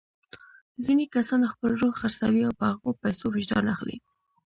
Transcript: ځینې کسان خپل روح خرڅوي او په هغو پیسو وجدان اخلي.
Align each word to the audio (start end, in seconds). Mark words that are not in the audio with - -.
ځینې 0.85 1.05
کسان 1.13 1.41
خپل 1.53 1.71
روح 1.81 1.93
خرڅوي 1.99 2.41
او 2.47 2.53
په 2.59 2.65
هغو 2.71 2.89
پیسو 3.03 3.25
وجدان 3.31 3.65
اخلي. 3.73 3.97